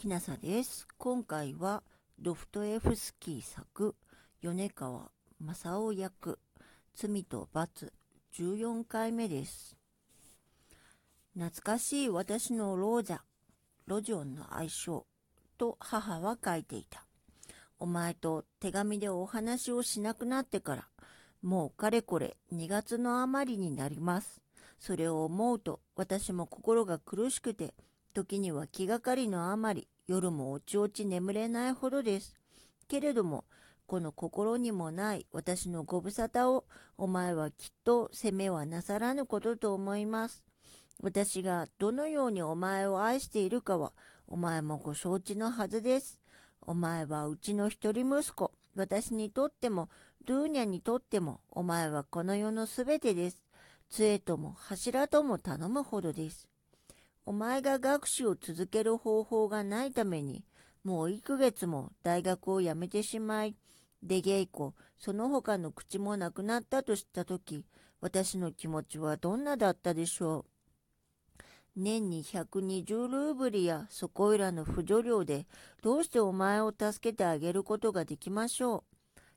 [0.00, 0.88] きなさです。
[0.96, 1.82] 今回は
[2.18, 3.94] ドフトエフスキー作
[4.40, 6.38] 米川正夫役
[6.94, 7.92] 罪と罰
[8.32, 9.76] 14回目です。
[11.34, 13.20] 懐かしい私の老者、
[13.86, 15.04] ロジョンの愛称
[15.58, 17.04] と母は書いていた。
[17.78, 20.88] お前と手紙でお話をしなくなってから、
[21.42, 24.40] もうかれこれ2月の余りになります。
[24.78, 27.74] それを思うと私も心が苦しくて、
[28.12, 32.34] 時には気がかりのあまり、夜もおちおち眠れないほどです。
[32.88, 33.44] けれども、
[33.86, 36.64] この心にもない私のご無沙汰を、
[36.98, 40.44] お前はきっと責めはなさらぬことと思います。
[41.02, 43.92] 私がどのようにお前を愛しているかは、
[44.26, 46.20] お前もご承知のはずです。
[46.60, 48.52] お前はうちの一人息子。
[48.76, 49.88] 私にとっても、
[50.26, 53.42] ドゥーニャにとっても、お前はこの世のすべてです。
[53.88, 56.49] 杖とも柱とも頼むほどです。
[57.26, 60.44] お前が学習を続ける方法がないために、
[60.84, 63.54] もう幾月も大学を辞めてしまい、
[64.02, 67.64] 出稽古、その他の口もなくなったと知ったとき、
[68.00, 70.50] 私の気持ちはどんなだったでしょう？
[71.76, 75.46] 年に120ルーブリやそこいらの扶助料で
[75.82, 78.84] どうしてお前を助けてあげることができましょ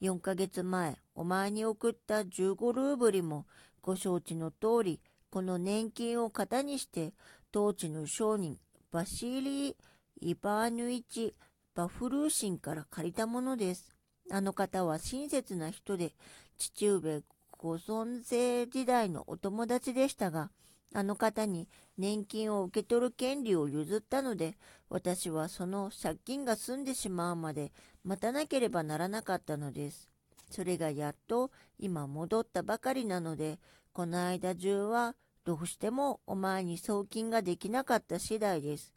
[0.00, 3.46] う？4ヶ月前、お前に送った15ルーブリも
[3.80, 5.00] ご承知の通り、
[5.30, 7.12] この年金を型にして
[7.52, 8.58] 当地の商人
[8.90, 9.74] バシーリー・
[10.20, 11.34] イバーヌイチ・
[11.74, 13.94] バフルーシンから借りたものです。
[14.30, 16.14] あの方は親切な人で、
[16.58, 17.22] 父上
[17.58, 20.50] ご存生時代のお友達でしたが、
[20.94, 24.56] あの方に年金を受け取る権利を譲ったので、
[24.88, 27.72] 私はその借金が済んでしまうまで
[28.04, 30.10] 待たなければならなかったのです。
[30.50, 33.58] それがやっと今戻ったばかりなので、
[33.92, 35.14] この間中は
[35.46, 38.92] どうしてもお前に送金ができなかった次第です。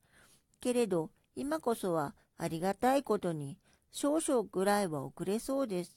[0.60, 3.60] けれど、今こそはありがたいことに、
[3.92, 5.96] 少々ぐらいは遅れそうです。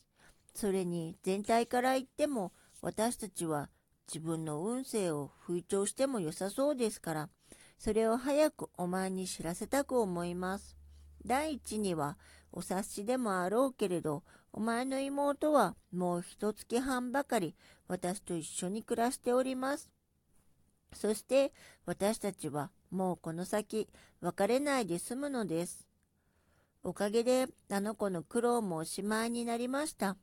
[0.55, 3.71] それに全体から言っても、私たちは
[4.07, 7.29] 自分の運勢を吹聴しても良さそうですから、
[7.79, 10.77] それを早くお前に知らせたく思います。
[11.25, 12.19] 第一には、
[12.53, 14.23] お察しでもあろうけれど、
[14.53, 17.57] お前の妹はもう一月半ばかり
[17.89, 19.89] 私と一緒に暮らしております。
[20.95, 21.53] そして
[21.87, 23.89] 私たちはもうこの先
[24.21, 25.87] 別れないで済むのです。
[26.85, 30.17] おかげであの子の苦労もおしまいになりました。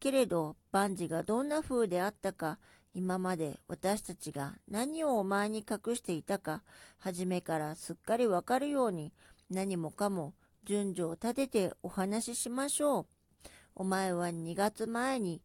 [0.00, 2.58] けれど万事がどんな風であったか
[2.94, 6.62] 今まで私たちが何をお前に隠していたか
[6.98, 9.12] 初めからすっかりわかるように
[9.48, 10.34] 何もかも
[10.64, 13.06] 順序を立ててお話ししましょう。
[13.74, 15.40] お前は2月前に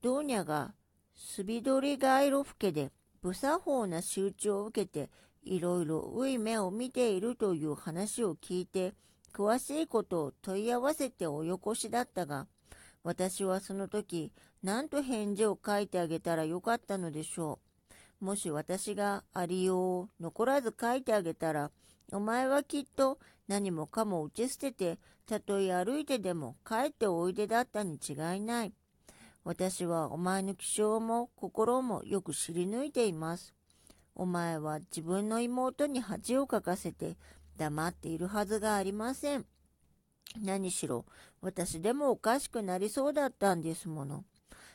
[0.00, 0.74] ドーニャが
[1.14, 2.90] スビドリガイロフ家で
[3.22, 5.08] 不作法な仕打ちを受けて
[5.44, 8.94] いろいろうい目を見ているという話を聞いて
[9.32, 12.48] 詳しいことを問い合わせておよこしだったが
[13.04, 17.58] 私はその時何と返事を書いてあげたらよかったのでしょ
[18.20, 18.24] う。
[18.24, 21.72] もし私がありようを残らず書いてあげたら
[22.12, 23.18] お前はきっと
[23.48, 28.72] 何もかも打ち捨ててたとえ歩いてでも帰っておいでだったに違いない。
[29.44, 33.54] 私はお前の気性も心もよく知り抜いています。
[34.14, 37.16] お前は自分の妹に恥をかかせて
[37.56, 39.46] 黙っているはずがありません。
[40.40, 41.04] 何しろ
[41.40, 44.24] 私でもおかしくなりそうだったんですもの。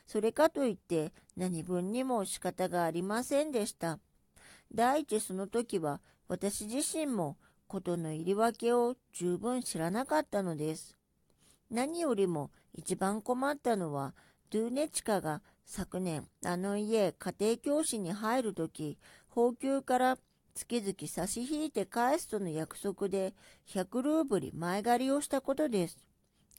[0.06, 3.98] それかといって何分にも仕方がありませんでした。
[4.74, 10.94] 第一その時は私自身も事の入り訳を十分知らなかったのです。
[11.70, 14.14] 何よりも一番困ったのは
[14.50, 18.96] ドゥーネチカが昨年あの家家庭教師に入るとき、
[19.28, 20.18] 宝給から
[20.54, 23.34] 月々差し引いて返すとの約束で
[23.68, 25.98] 100ルーブリ前借りをしたことです。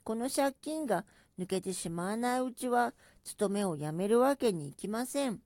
[0.04, 1.04] この借金が
[1.38, 5.40] 抜けてしまわないうちは勤めをやめるわけにいきません。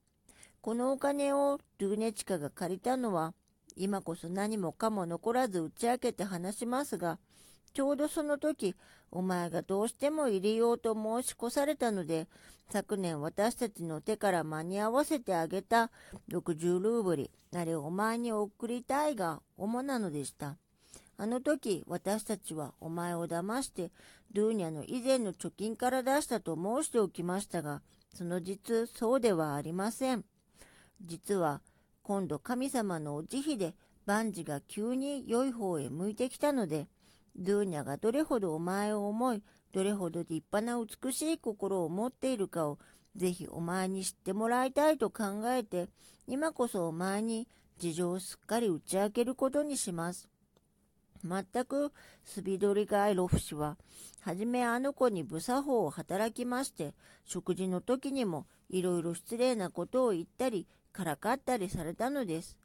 [0.61, 3.33] このお金をドゥーネチカが借りたのは
[3.75, 7.17] 今こそ何もかも残らず打ち明けて話しますが、
[7.75, 8.73] ちょうどその時、
[9.11, 12.27] お前がどうしても入れようと申し越されたので、
[12.71, 15.91] 昨年私たちの手から間に合わせてあげた
[16.29, 20.55] 60ルーブリ、あれお前に送りたいが主なのでした。
[21.17, 23.91] あの時、私たちはお前を騙して、
[24.31, 27.81] ドゥーニャの以前の貯金から出したと申しておきましたが、
[28.13, 30.23] その実、そうではありません。
[31.01, 31.61] 実は、
[32.03, 33.75] 今度神様のお慈悲で
[34.05, 36.87] 万事が急に良い方へ向いてきたので、
[37.37, 39.43] ドゥーニャがどれほどお前を思い、
[39.73, 42.79] どれほど立派な美しい心を持っているかを、
[43.15, 45.89] ぜひお前に知ってもらいたいと考えて、
[46.27, 47.47] 今こそお前に
[47.77, 50.29] 事情をすっかり打ち明けることにします。
[51.23, 51.91] 全く
[52.23, 53.77] スビドリガイロフ氏は、
[54.21, 56.93] はじめあの子に無作法を働きまして、
[57.25, 62.57] 食事の時にもいろいろ失礼なことを言ったり、からかったりされたのです。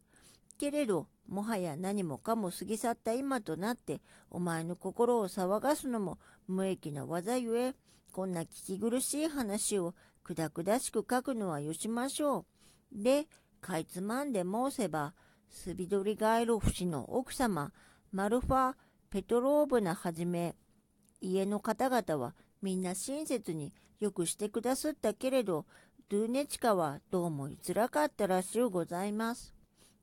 [0.59, 6.19] けれど、もはや何もかも過ぎ去った今となって、お前の心を騒がすのも
[6.49, 7.75] 無益な技ゆえ、
[8.13, 9.95] こんな聞き苦しい話を
[10.25, 12.45] くだくだしく書くのはよしましょ
[12.93, 13.03] う。
[13.03, 13.29] で、
[13.61, 15.15] かいつまんで申せば、
[15.49, 17.73] スビドリガイロフ氏の奥様、
[18.11, 18.75] マルファ・
[19.09, 20.57] ペトローブナはじめ、
[21.21, 25.65] 家の方々はみんな親切によくしてくださったけれど、
[26.09, 29.55] ドゥーネチカはどうも居づらかったらしゅうございます。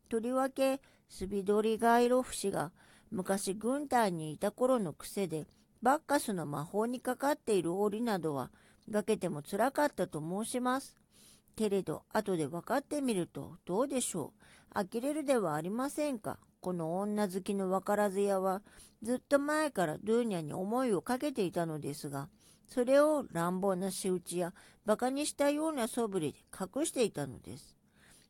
[0.08, 0.80] とりわけ、
[1.10, 2.72] スビドリガイロフ氏が
[3.12, 5.48] 昔軍隊にいた頃の癖で、
[5.82, 8.52] バッカスの魔法にかかっている檻などは、
[8.92, 10.98] 化けてもつらかったと申します。
[11.56, 14.34] けれど、後で分かってみると、どうでしょ
[14.76, 14.86] う。
[14.92, 16.40] 呆れるではありませんか。
[16.60, 18.62] この女好きの分からず屋は、
[19.02, 22.30] ずっと前からドゥーニャに思いをかけていたのですが、
[22.68, 24.54] それを乱暴な仕打ちや
[24.86, 27.76] 馬鹿にしたような素振りで隠していたのです。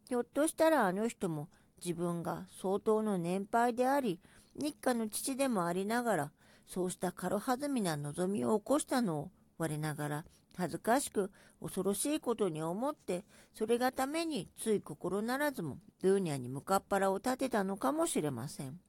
[0.08, 1.50] ひょっとしたらあの人も
[1.84, 4.20] 自分が相当の年配であり、
[4.56, 6.32] 日課の父でもありながら、
[6.66, 10.26] そうした軽はずみな望みを起こしたのを我ながら
[10.56, 11.32] 恥ずかしく
[11.62, 18.80] 恐ろしいことに思って、それがためについ心ならずもドゥーニャに向かっ腹を立てたのかもしれません。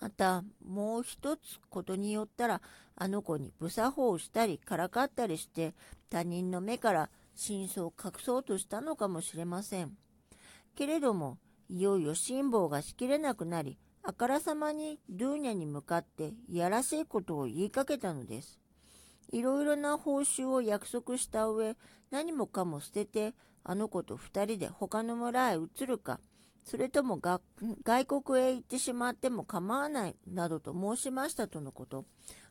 [0.00, 2.60] また、もう一つことによったら、
[2.96, 5.74] あの子に無作法をしたりからかったりして、
[6.10, 9.96] 他人の目から真相を隠そうとしたのかもしれません。
[10.74, 11.38] けれども、
[11.68, 18.60] いよいよ辛抱がしきれなくなり、あからさまにドゥーニャに向かっていやらしいことを言いかけたのです。
[19.32, 21.76] いろいろな報酬を約束した上、
[22.10, 23.34] 何もかも捨てて、
[23.64, 26.20] あの子と二人で他の村へ移るか、
[26.64, 32.04] それとも外国へ行ってしまっても構わないなどと申しましたとのこと。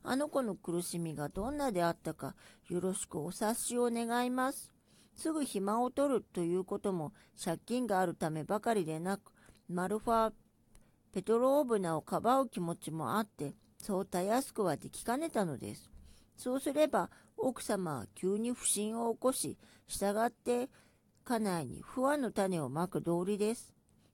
[0.04, 2.36] あの子の苦しみがどんなであったか、
[2.68, 4.72] よろしくお察しを願います。
[5.15, 9.31] すぐ暇を取るということも借金があるためばかりでなく、
[9.69, 10.31] マルファ・
[11.12, 15.92] ペトローブナをかばう気持ちもあって、そうたやすくはできかねたのです。
[16.38, 19.57] そうすれば、奥様は急に不審を起こし、
[19.88, 20.69] 従って
[21.24, 23.74] 家内に不安の種をまく道理です。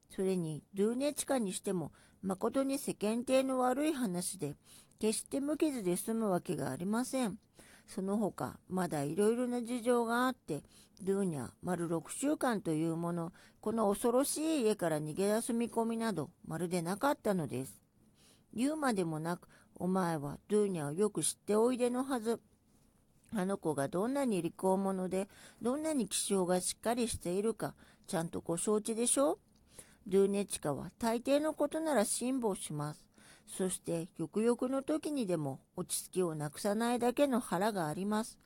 [0.10, 1.92] それに、ドゥーネチカにしても、
[2.22, 4.56] 誠に世間体の悪い話で、
[5.00, 7.40] 決して無傷で済むわけがありません。
[7.90, 10.62] その他、まだいろいろな事情があって、
[11.02, 17.82] ドゥーニャ、丸6週間というもの、この恐ろしい家から逃げ出す見込みなど、まるでなかったのです。
[18.54, 22.40] 言うまでもなく、お前はドゥーニャをよく知っておいでのはず。
[23.36, 25.28] あの子がどんなに利口者で、
[25.62, 27.74] どんなに気性がしっかりしているか、
[28.06, 29.40] ちゃんとご承知でしょ？
[30.08, 33.09] ドゥーネチカは大抵のことなら辛抱します。
[33.58, 38.40] そして、よくよくの時にでも落ち着きをなくさないだけの腹があります。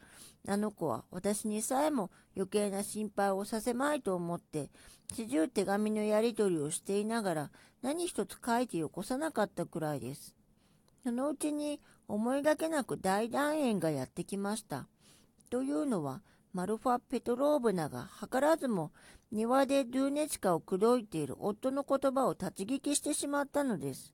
[0.47, 4.69] あの子は私にさえも余計な心配をさせまいと思って、
[5.13, 7.51] 四十手紙のやり取りをしていながら
[7.81, 10.35] 何一つ書いてよこさなかったくらいです。
[11.03, 14.87] そのうちに思いがけなく大団円がやってきました。
[15.49, 16.21] というのは、
[16.53, 18.91] マルファ・ペトローブナが図らずも
[19.31, 24.13] 庭でドゥーネチカを口説いている夫の言葉を立ち聞きしてしまったのです。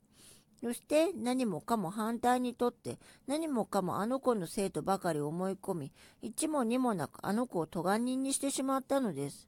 [0.62, 9.48] そして何もかも反対にとって何もかもあの子のせいとばかり思い込み一も二もなくあの子を咎人にしてしまったのです。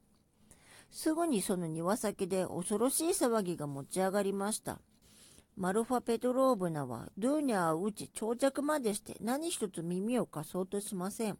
[0.89, 4.79] すぐにその庭先で恐ろしい騒ぎが持ち上がりました。
[5.57, 11.37] マルファ・ペトローブナはドゥーニャを打ち長着までして何一つ耳を貸そうとしません。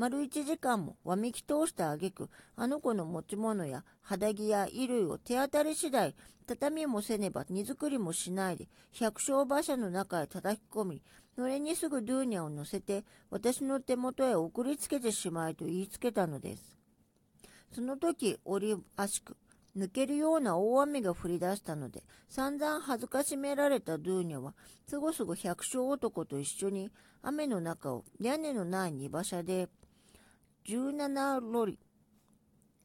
[0.00, 6.16] 丸一時間もわめき通した挙句、あの子の持ち物や肌着や衣類を手当たり次第、
[6.46, 11.02] 畳もせねば荷造りもしないで、百姓馬車の中へ叩き込み、
[11.36, 16.78] のれにすぐドゥーニャを乗せて、私の手元へ送りつけてしまいと言いつけたのです。
[17.74, 19.36] その時、折あしく、
[19.76, 24.54] 抜けるような大雨が降り出したので、散々恥ずかしめられたドゥーニャは、
[24.86, 26.90] すごすご百姓男と一緒に
[27.20, 29.68] 雨の中を屋根のない荷馬車で、
[30.66, 31.78] 17ロリ、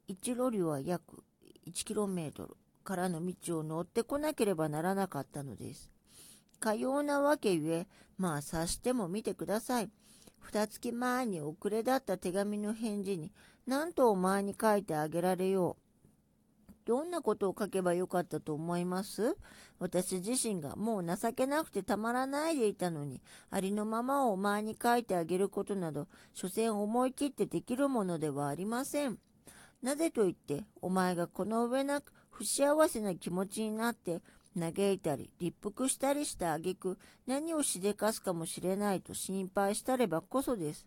[0.10, 1.24] 1ロリは約
[1.68, 2.48] 1km
[2.84, 5.92] からの道を乗ってこなければならなかったのです。
[6.60, 9.90] かようなわけゆえ、まあ察しても見てください。
[10.40, 13.32] 二月前に遅れだった手紙の返事に、
[13.68, 15.85] なんとお前に書いてあげられよう。
[16.86, 19.36] どんなことを書けばよかったと思います？
[19.80, 29.18] 私自身がもう情けなくてたまらないでいたのに、ありのままをお前に書いてあげることなど、所詮思い切ってできるものではありません。
[29.82, 34.22] なぜと言って、お前がこの上なく不幸せな気持ちになって、
[34.58, 36.98] 嘆いたり、立腹したりした挙句、
[37.28, 40.86] 何をしでかすかもしれないと心配したればこそです。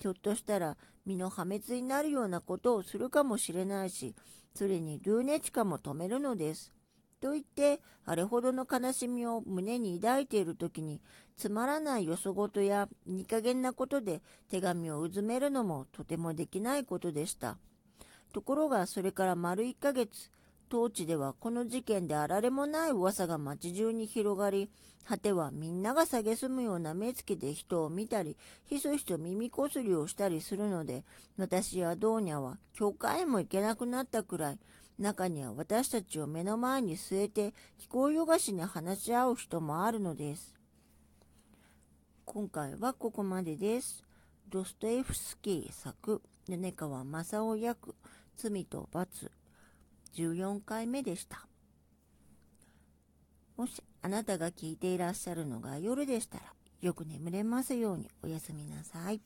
[0.00, 4.14] ひょっとしたら、身の破滅になるようなことをするかもしれないし、
[4.54, 6.72] それにルーネチカも止めるのです。
[7.20, 11.00] と言って、あれほどの悲しみを胸に抱いている時に、
[11.36, 17.58] つまらないよそごとやいい加減なことで手紙をうずめるのもとてもできないことでした。
[18.32, 20.30] ところがそれから丸1ヶ月、
[20.68, 24.70] 当地ではこの事件であられもない噂が街中に広がり、
[25.04, 31.04] 果てはみんなが蔑むような目つきで人を見たり、ひそひそ耳こすりをしたりするので、
[31.36, 34.58] 私やドーニャは教会へも行けなくなったくらい、
[34.98, 40.54] 中には私たちを目の前に据えて気候よがしに話し合う人もあるのです。
[42.24, 44.04] 今回はここまでです。
[44.48, 47.94] ドストエフスキー作、米川正夫役、
[48.36, 49.30] 罪と罰、
[50.16, 51.46] 14回目でした。
[53.56, 56.44] もしあなたが聞いていらっしゃるのが夜でしたら、
[56.80, 59.20] よく眠れますようにおやすみなさい。